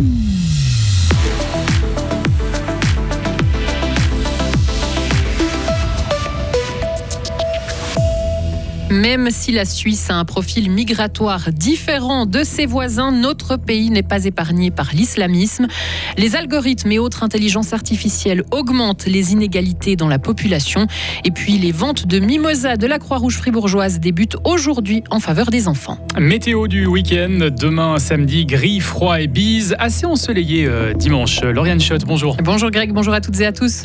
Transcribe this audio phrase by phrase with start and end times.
[0.00, 0.39] Mm-hmm.
[8.90, 14.02] Même si la Suisse a un profil migratoire différent de ses voisins, notre pays n'est
[14.02, 15.68] pas épargné par l'islamisme.
[16.18, 20.88] Les algorithmes et autres intelligences artificielles augmentent les inégalités dans la population.
[21.24, 25.68] Et puis les ventes de mimosa de la Croix-Rouge fribourgeoise débutent aujourd'hui en faveur des
[25.68, 25.98] enfants.
[26.18, 31.42] Météo du week-end, demain samedi, gris, froid et bise, assez ensoleillé euh, dimanche.
[31.42, 32.36] Lauriane Schott, bonjour.
[32.42, 33.84] Bonjour Greg, bonjour à toutes et à tous.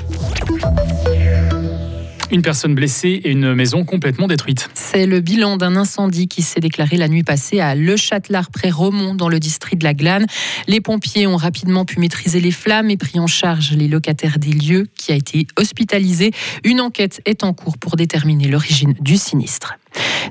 [2.31, 4.69] Une personne blessée et une maison complètement détruite.
[4.73, 8.69] C'est le bilan d'un incendie qui s'est déclaré la nuit passée à Le Châtelard près
[8.69, 10.25] Romont dans le district de la Glane.
[10.67, 14.51] Les pompiers ont rapidement pu maîtriser les flammes et pris en charge les locataires des
[14.51, 16.31] lieux qui a été hospitalisé.
[16.63, 19.75] Une enquête est en cours pour déterminer l'origine du sinistre.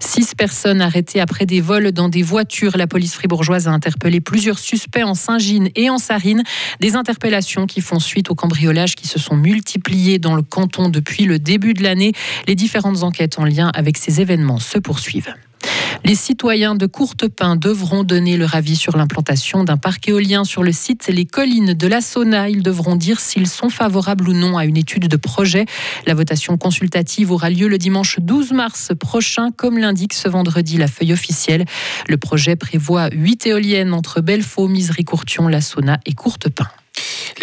[0.00, 2.76] Six personnes arrêtées après des vols dans des voitures.
[2.76, 6.42] La police fribourgeoise a interpellé plusieurs suspects en Saint-Gine et en Sarine.
[6.80, 11.24] Des interpellations qui font suite aux cambriolages qui se sont multipliés dans le canton depuis
[11.24, 12.12] le début de l'année.
[12.46, 15.34] Les différentes enquêtes en lien avec ces événements se poursuivent.
[16.02, 20.72] Les citoyens de Courtepin devront donner leur avis sur l'implantation d'un parc éolien sur le
[20.72, 22.48] site Les Collines de la Sauna.
[22.48, 25.66] Ils devront dire s'ils sont favorables ou non à une étude de projet.
[26.06, 30.88] La votation consultative aura lieu le dimanche 12 mars prochain, comme l'indique ce vendredi la
[30.88, 31.64] feuille officielle.
[32.08, 36.68] Le projet prévoit huit éoliennes entre Belfaux, Misery-Courtion, La Sauna et Courtepin.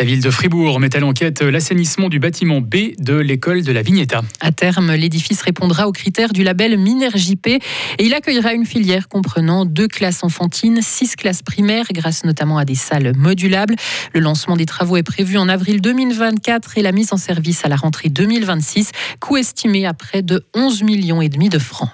[0.02, 3.84] La ville de Fribourg met à l'enquête l'assainissement du bâtiment B de l'école de la
[3.84, 4.22] Vignetta.
[4.40, 7.62] À terme, l'édifice répondra aux critères du label MinerJP et
[8.00, 12.74] il accueillera une filière comprenant deux classes enfantines, six classes primaires, grâce notamment à des
[12.74, 13.76] salles modulables.
[14.14, 17.70] Le lancement des travaux est prévu en avril 2024 et la mise en service à
[17.70, 21.90] la rentrée 2026, coût estimé à près de 11 millions et demi de francs.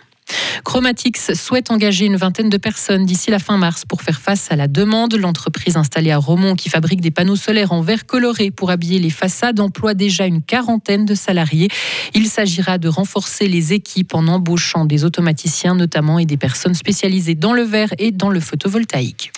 [0.64, 4.56] Chromatix souhaite engager une vingtaine de personnes d'ici la fin mars pour faire face à
[4.56, 5.16] la demande.
[5.16, 9.10] L'entreprise installée à Romont qui fabrique des panneaux solaires en verre coloré pour habiller les
[9.10, 11.70] façades emploie déjà une quarantaine de salariés.
[12.14, 17.36] Il s'agira de renforcer les équipes en embauchant des automaticiens notamment et des personnes spécialisées
[17.36, 19.32] dans le verre et dans le photovoltaïque.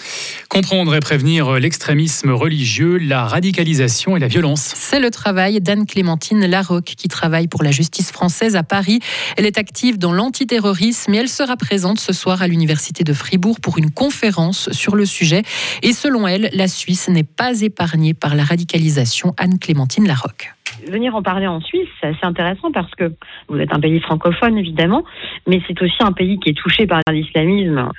[0.50, 4.74] Comprendre et prévenir l'extrémisme religieux, la radicalisation et la violence.
[4.76, 9.00] C'est le travail d'Anne-Clémentine Larocque qui travaille pour la justice française à Paris.
[9.38, 13.60] Elle est active dans l'antiterrorisme mais elle sera présente ce soir à l'Université de Fribourg
[13.60, 15.44] pour une conférence sur le sujet.
[15.84, 19.34] Et selon elle, la Suisse n'est pas épargnée par la radicalisation.
[19.38, 20.54] Anne-Clémentine Larocque
[20.88, 23.12] venir en parler en Suisse, c'est assez intéressant parce que
[23.48, 25.04] vous êtes un pays francophone évidemment,
[25.48, 27.90] mais c'est aussi un pays qui est touché par l'islamisme.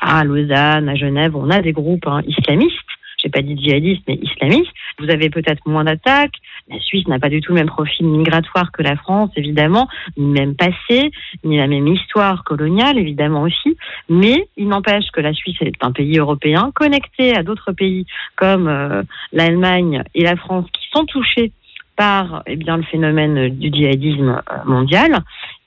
[0.00, 2.86] À Lausanne, à Genève, on a des groupes hein, islamistes
[3.26, 4.70] j'ai pas dit djihadiste, mais islamiste.
[4.98, 6.34] Vous avez peut-être moins d'attaques.
[6.68, 10.26] La Suisse n'a pas du tout le même profil migratoire que la France, évidemment, ni
[10.26, 11.10] même passé,
[11.44, 13.76] ni la même histoire coloniale, évidemment aussi.
[14.08, 18.06] Mais il n'empêche que la Suisse est un pays européen connecté à d'autres pays
[18.36, 21.52] comme euh, l'Allemagne et la France qui sont touchés
[21.96, 25.18] par eh bien, le phénomène du djihadisme euh, mondial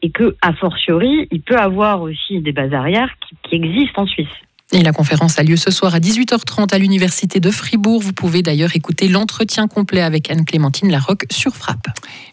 [0.02, 4.08] et que, a fortiori, il peut avoir aussi des bases arrières qui, qui existent en
[4.08, 4.28] Suisse.
[4.72, 8.02] Et la conférence a lieu ce soir à 18h30 à l'Université de Fribourg.
[8.02, 11.88] Vous pouvez d'ailleurs écouter l'entretien complet avec Anne-Clémentine Larocque sur Frappe.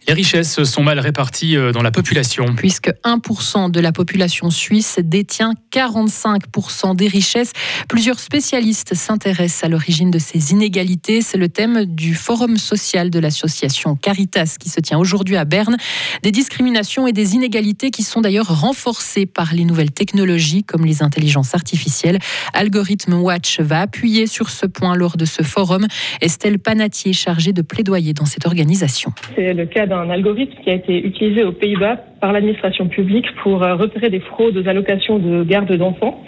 [0.06, 2.54] Les richesses sont mal réparties euh, dans la population.
[2.54, 7.52] Puisque 1% de la population suisse détient 45% des richesses.
[7.88, 11.22] Plusieurs spécialistes s'intéressent à l'origine de ces inégalités.
[11.22, 15.78] C'est le thème du forum social de l'association Caritas qui se tient aujourd'hui à Berne.
[16.22, 21.02] Des discriminations et des inégalités qui sont d'ailleurs renforcées par les nouvelles technologies comme les
[21.02, 22.18] intelligences artificielles.
[22.52, 25.86] Algorithme Watch va appuyer sur ce point lors de ce forum.
[26.20, 29.12] Estelle Panatier, chargée de plaidoyer dans cette organisation.
[29.34, 33.62] C'est le cas d'un algorithme qui a été utilisé aux Pays-Bas par l'administration publique pour
[33.62, 36.22] euh, repérer des fraudes aux allocations de garde d'enfants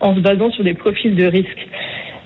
[0.00, 1.68] en se basant sur des profils de risque.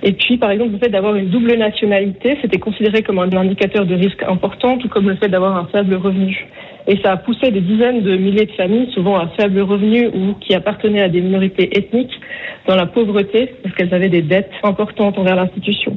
[0.07, 3.87] Et puis, par exemple, le fait d'avoir une double nationalité, c'était considéré comme un indicateur
[3.87, 6.47] de risque important, tout comme le fait d'avoir un faible revenu.
[6.87, 10.35] Et ça a poussé des dizaines de milliers de familles, souvent à faible revenu ou
[10.41, 12.21] qui appartenaient à des minorités ethniques,
[12.69, 15.97] dans la pauvreté parce qu'elles avaient des dettes importantes envers l'institution.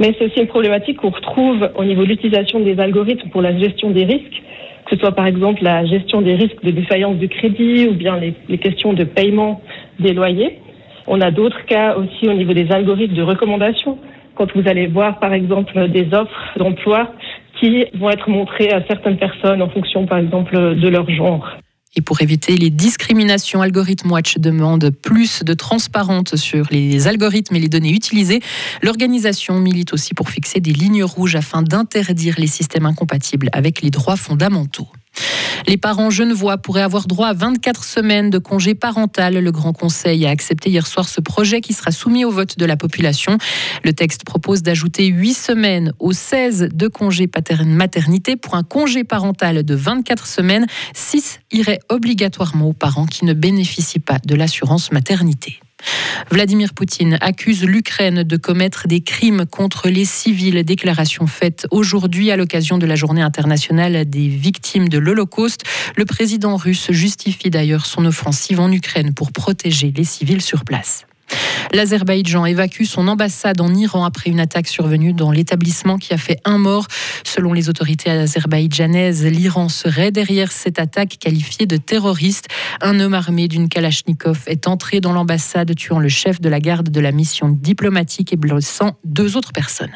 [0.00, 3.56] Mais c'est aussi une problématique qu'on retrouve au niveau de l'utilisation des algorithmes pour la
[3.56, 4.42] gestion des risques,
[4.86, 8.18] que ce soit par exemple la gestion des risques de défaillance de crédit ou bien
[8.48, 9.60] les questions de paiement
[10.00, 10.58] des loyers.
[11.06, 13.98] On a d'autres cas aussi au niveau des algorithmes de recommandation.
[14.36, 17.12] Quand vous allez voir par exemple des offres d'emploi
[17.60, 21.48] qui vont être montrées à certaines personnes en fonction par exemple de leur genre.
[21.96, 27.60] Et pour éviter les discriminations, Algorithm Watch demande plus de transparence sur les algorithmes et
[27.60, 28.40] les données utilisées.
[28.82, 33.90] L'organisation milite aussi pour fixer des lignes rouges afin d'interdire les systèmes incompatibles avec les
[33.90, 34.88] droits fondamentaux.
[35.66, 39.34] Les parents genevois pourraient avoir droit à 24 semaines de congé parental.
[39.34, 42.66] Le Grand Conseil a accepté hier soir ce projet qui sera soumis au vote de
[42.66, 43.38] la population.
[43.82, 47.28] Le texte propose d'ajouter 8 semaines aux 16 de congé
[47.66, 50.66] maternité pour un congé parental de 24 semaines.
[50.94, 55.60] 6 iraient obligatoirement aux parents qui ne bénéficient pas de l'assurance maternité.
[56.30, 60.62] Vladimir Poutine accuse l'Ukraine de commettre des crimes contre les civils.
[60.64, 65.62] Déclaration faite aujourd'hui à l'occasion de la journée internationale des victimes de l'Holocauste.
[65.96, 71.06] Le président russe justifie d'ailleurs son offensive en Ukraine pour protéger les civils sur place.
[71.72, 76.38] L'Azerbaïdjan évacue son ambassade en Iran après une attaque survenue dans l'établissement qui a fait
[76.44, 76.86] un mort.
[77.24, 82.46] Selon les autorités azerbaïdjanaises, l'Iran serait derrière cette attaque qualifiée de terroriste.
[82.80, 86.90] Un homme armé d'une Kalachnikov est entré dans l'ambassade, tuant le chef de la garde
[86.90, 89.92] de la mission diplomatique et blessant deux autres personnes.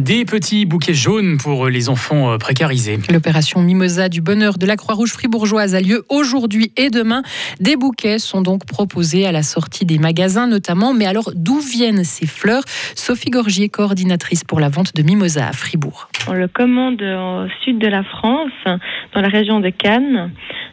[0.00, 2.98] Des petits bouquets jaunes pour les enfants euh, précarisés.
[3.10, 7.22] L'opération Mimosa du bonheur de la Croix-Rouge fribourgeoise a lieu aujourd'hui et demain.
[7.58, 10.92] Des bouquets sont donc proposés à la sortie des magasins notamment.
[10.92, 12.62] Mais alors, d'où viennent ces fleurs?
[12.94, 16.08] Sophie Gorgier, coordinatrice pour la vente de Mimosa à Fribourg.
[16.28, 18.52] On le commande au sud de la France,
[19.14, 20.32] dans la région de Cannes.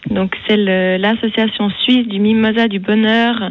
[0.09, 3.49] Donc c'est l'association suisse du Mimosa du bonheur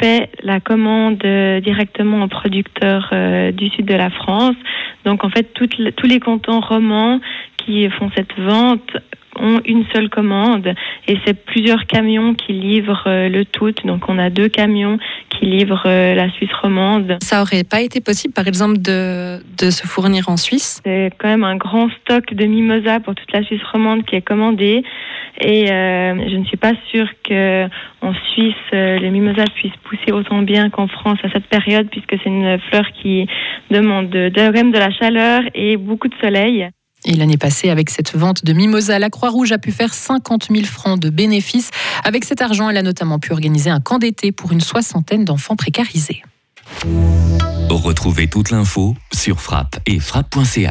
[0.00, 4.56] fait la commande euh, directement aux producteurs euh, du sud de la France.
[5.04, 7.20] Donc en fait, tous les cantons romans
[7.56, 8.96] qui font cette vente
[9.38, 10.74] ont une seule commande
[11.08, 13.72] et c'est plusieurs camions qui livrent euh, le tout.
[13.84, 14.98] Donc on a deux camions
[15.40, 17.16] qui livrent la Suisse romande.
[17.22, 20.80] Ça aurait pas été possible, par exemple, de, de se fournir en Suisse?
[20.84, 24.22] C'est quand même un grand stock de mimosa pour toute la Suisse romande qui est
[24.22, 24.84] commandé.
[25.42, 30.42] Et euh, je ne suis pas sûre qu'en Suisse, euh, les mimosas puissent pousser autant
[30.42, 33.26] bien qu'en France à cette période, puisque c'est une fleur qui
[33.70, 36.68] demande de, de, de la chaleur et beaucoup de soleil.
[37.04, 40.64] Et l'année passée, avec cette vente de mimosa, la Croix-Rouge a pu faire 50 000
[40.64, 41.70] francs de bénéfices.
[42.04, 45.56] Avec cet argent, elle a notamment pu organiser un camp d'été pour une soixantaine d'enfants
[45.56, 46.22] précarisés.
[47.70, 50.68] Retrouvez toute l'info sur frappe et frappe.ch.